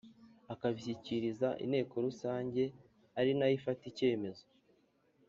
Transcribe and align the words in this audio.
akabishyikiriza 0.53 1.49
Inteko 1.63 1.93
Rusange 2.05 2.63
ari 3.19 3.31
nayo 3.37 3.53
ifata 3.59 3.83
icyemezo 3.91 4.45